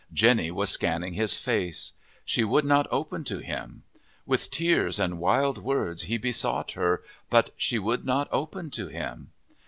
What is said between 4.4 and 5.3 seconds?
tears and